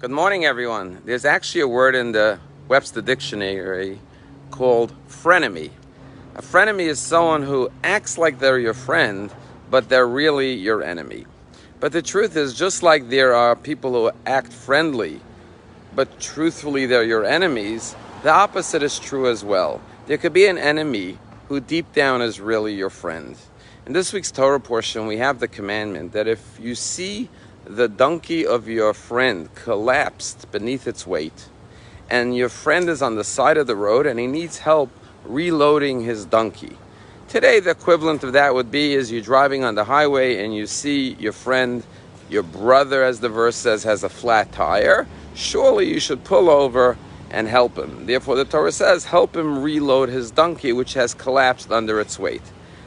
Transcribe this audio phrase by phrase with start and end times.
[0.00, 1.00] Good morning, everyone.
[1.04, 4.00] There's actually a word in the Webster Dictionary
[4.50, 5.70] called frenemy.
[6.34, 9.32] A frenemy is someone who acts like they're your friend,
[9.70, 11.26] but they're really your enemy.
[11.78, 15.20] But the truth is, just like there are people who act friendly,
[15.94, 19.80] but truthfully they're your enemies, the opposite is true as well.
[20.06, 21.18] There could be an enemy
[21.48, 23.36] who deep down is really your friend.
[23.86, 27.30] In this week's Torah portion, we have the commandment that if you see
[27.66, 31.48] the donkey of your friend collapsed beneath its weight,
[32.10, 34.90] and your friend is on the side of the road and he needs help
[35.24, 36.76] reloading his donkey.
[37.28, 40.66] Today, the equivalent of that would be is you're driving on the highway and you
[40.66, 41.82] see your friend,
[42.28, 45.06] your brother, as the verse says, has a flat tire.
[45.34, 46.98] Surely you should pull over
[47.30, 48.04] and help him.
[48.04, 52.42] Therefore, the Torah says, help him reload his donkey, which has collapsed under its weight.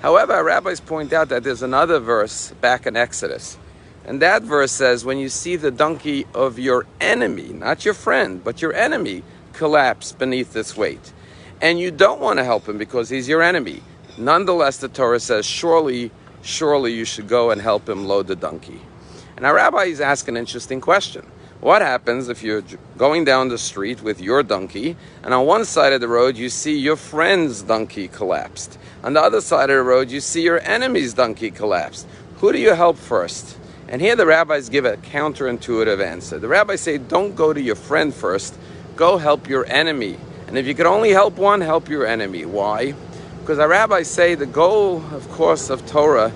[0.00, 3.58] However, rabbis point out that there's another verse back in Exodus
[4.04, 8.42] and that verse says, when you see the donkey of your enemy, not your friend,
[8.42, 11.12] but your enemy, collapse beneath its weight,
[11.60, 13.82] and you don't want to help him because he's your enemy,
[14.16, 16.10] nonetheless, the Torah says, surely,
[16.42, 18.80] surely you should go and help him load the donkey.
[19.36, 21.26] And our rabbi is asking an interesting question.
[21.60, 22.62] What happens if you're
[22.96, 26.48] going down the street with your donkey, and on one side of the road you
[26.48, 28.78] see your friend's donkey collapsed?
[29.04, 32.06] On the other side of the road you see your enemy's donkey collapsed.
[32.38, 33.58] Who do you help first?
[33.90, 36.38] And here the rabbis give a counterintuitive answer.
[36.38, 38.56] The rabbis say, don't go to your friend first,
[38.94, 40.16] go help your enemy.
[40.46, 42.44] And if you can only help one, help your enemy.
[42.44, 42.94] Why?
[43.40, 46.32] Because our rabbis say the goal, of course, of Torah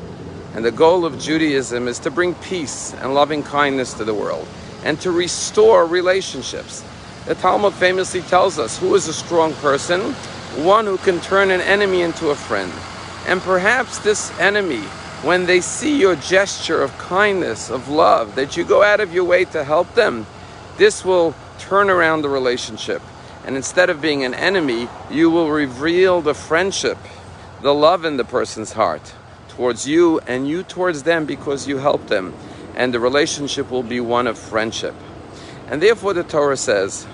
[0.55, 4.49] and the goal of Judaism is to bring peace and loving kindness to the world
[4.83, 6.85] and to restore relationships.
[7.27, 10.01] The Talmud famously tells us who is a strong person?
[10.65, 12.73] One who can turn an enemy into a friend.
[13.29, 14.83] And perhaps this enemy
[15.25, 19.25] when they see your gesture of kindness, of love, that you go out of your
[19.25, 20.27] way to help them,
[20.77, 23.01] this will turn around the relationship.
[23.47, 26.99] And instead of being an enemy, you will reveal the friendship,
[27.63, 29.15] the love in the person's heart
[29.49, 32.35] towards you and you towards them because you help them.
[32.75, 34.95] And the relationship will be one of friendship.
[35.69, 37.07] And therefore, the Torah says,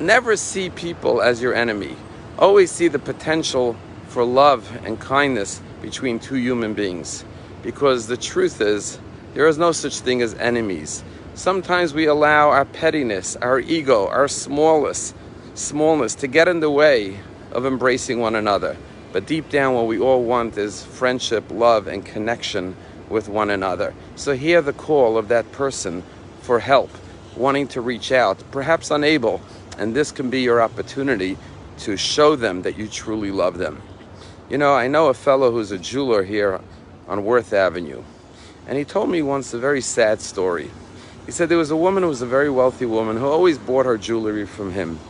[0.00, 1.96] never see people as your enemy.
[2.38, 3.76] Always see the potential
[4.08, 7.24] for love and kindness between two human beings.
[7.62, 8.98] Because the truth is,
[9.34, 11.04] there is no such thing as enemies.
[11.34, 15.14] Sometimes we allow our pettiness, our ego, our smallness,
[15.54, 17.18] smallness to get in the way
[17.50, 18.76] of embracing one another.
[19.12, 22.76] But deep down, what we all want is friendship, love, and connection
[23.10, 23.94] with one another.
[24.16, 26.02] So hear the call of that person
[26.40, 26.90] for help,
[27.36, 29.40] wanting to reach out, perhaps unable,
[29.78, 31.36] and this can be your opportunity
[31.78, 33.82] to show them that you truly love them.
[34.52, 36.60] You know, I know a fellow who's a jeweler here
[37.08, 38.02] on Worth Avenue,
[38.66, 40.70] and he told me once a very sad story.
[41.24, 43.86] He said there was a woman who was a very wealthy woman who always bought
[43.86, 45.00] her jewelry from him.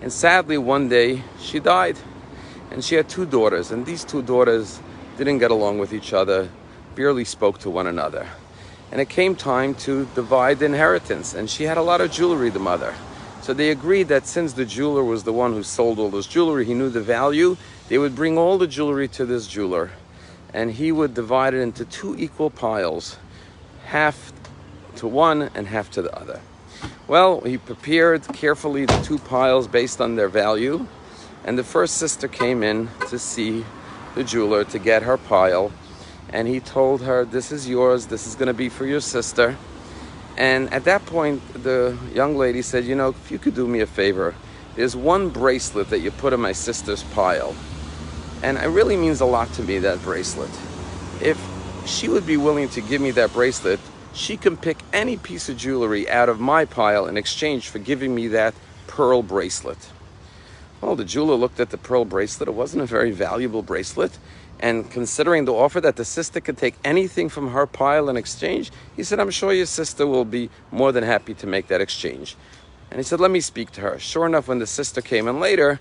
[0.00, 1.98] And sadly, one day she died,
[2.70, 4.80] and she had two daughters, and these two daughters
[5.18, 6.48] didn't get along with each other,
[6.94, 8.26] barely spoke to one another.
[8.90, 12.48] And it came time to divide the inheritance, and she had a lot of jewelry,
[12.48, 12.94] the mother.
[13.44, 16.64] So they agreed that since the jeweler was the one who sold all this jewelry,
[16.64, 17.58] he knew the value,
[17.90, 19.90] they would bring all the jewelry to this jeweler
[20.54, 23.18] and he would divide it into two equal piles,
[23.84, 24.32] half
[24.96, 26.40] to one and half to the other.
[27.06, 30.86] Well, he prepared carefully the two piles based on their value,
[31.44, 33.62] and the first sister came in to see
[34.14, 35.70] the jeweler to get her pile,
[36.30, 39.58] and he told her, This is yours, this is going to be for your sister.
[40.36, 43.80] And at that point, the young lady said, You know, if you could do me
[43.80, 44.34] a favor,
[44.74, 47.54] there's one bracelet that you put in my sister's pile.
[48.42, 50.50] And it really means a lot to me, that bracelet.
[51.22, 51.38] If
[51.86, 53.78] she would be willing to give me that bracelet,
[54.12, 58.14] she can pick any piece of jewelry out of my pile in exchange for giving
[58.14, 58.54] me that
[58.86, 59.78] pearl bracelet.
[60.84, 62.46] Well, the jeweler looked at the pearl bracelet.
[62.46, 64.18] It wasn't a very valuable bracelet.
[64.60, 68.70] And considering the offer that the sister could take anything from her pile in exchange,
[68.94, 72.36] he said, I'm sure your sister will be more than happy to make that exchange.
[72.90, 73.98] And he said, Let me speak to her.
[73.98, 75.80] Sure enough, when the sister came in later,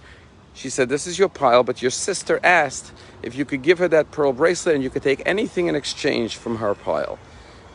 [0.53, 3.89] she said, This is your pile, but your sister asked if you could give her
[3.89, 7.19] that pearl bracelet and you could take anything in exchange from her pile.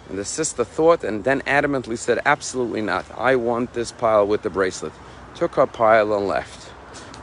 [0.09, 3.05] And the sister thought and then adamantly said, Absolutely not.
[3.19, 4.95] I want this pile with the bracelet.
[5.35, 6.68] Took her pile and left.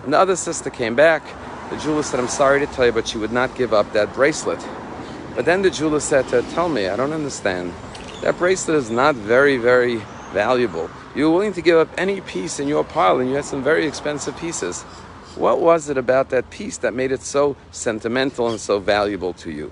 [0.05, 1.23] And the other sister came back
[1.69, 4.13] the jeweler said, I'm sorry to tell you, but she would not give up that
[4.13, 4.63] bracelet.
[5.35, 7.73] But then the jeweler said to her, Tell me, I don't understand.
[8.21, 9.97] That bracelet is not very, very
[10.31, 10.91] valuable.
[11.15, 13.63] You were willing to give up any piece in your pile, and you had some
[13.63, 14.83] very expensive pieces.
[15.35, 19.51] What was it about that piece that made it so sentimental and so valuable to
[19.51, 19.71] you?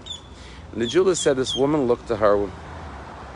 [0.71, 2.49] And the jeweler said, This woman looked to her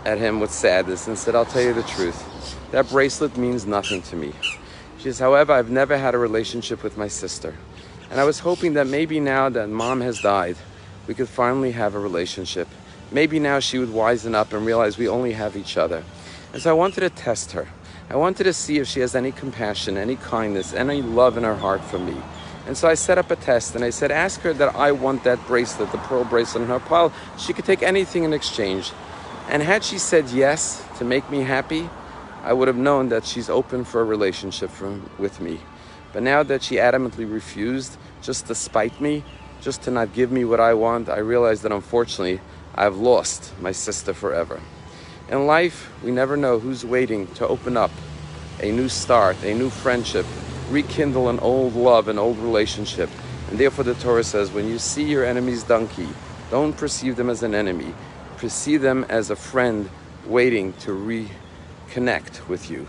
[0.04, 2.58] at him with sadness and said, I'll tell you the truth.
[2.72, 4.34] That bracelet means nothing to me.
[4.98, 7.56] She says, however, I've never had a relationship with my sister.
[8.10, 10.58] And I was hoping that maybe now that mom has died,
[11.08, 12.68] we could finally have a relationship.
[13.12, 16.04] Maybe now she would wisen up and realize we only have each other.
[16.52, 17.68] And so I wanted to test her.
[18.10, 21.56] I wanted to see if she has any compassion, any kindness, any love in her
[21.56, 22.16] heart for me.
[22.66, 25.24] And so I set up a test and I said, ask her that I want
[25.26, 27.14] that bracelet, the pearl bracelet in her pile.
[27.38, 28.92] She could take anything in exchange.
[29.50, 31.90] And had she said yes to make me happy,
[32.44, 35.60] I would have known that she's open for a relationship from, with me.
[36.14, 39.24] But now that she adamantly refused, just to spite me,
[39.62, 42.40] just to not give me what I want, I realize that unfortunately
[42.76, 44.62] I've lost my sister forever.
[45.30, 47.92] In life, we never know who's waiting to open up
[48.62, 50.26] a new start, a new friendship,
[50.70, 53.10] rekindle an old love, an old relationship.
[53.50, 56.08] And therefore, the Torah says, when you see your enemy's donkey,
[56.50, 57.94] don't perceive them as an enemy,
[58.38, 59.90] perceive them as a friend
[60.26, 60.94] waiting to
[61.88, 62.88] reconnect with you.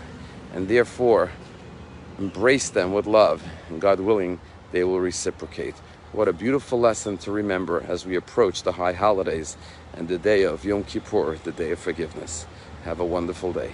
[0.53, 1.31] And therefore,
[2.17, 4.39] embrace them with love, and God willing,
[4.71, 5.75] they will reciprocate.
[6.11, 9.57] What a beautiful lesson to remember as we approach the high holidays
[9.93, 12.47] and the day of Yom Kippur, the day of forgiveness.
[12.83, 13.73] Have a wonderful day.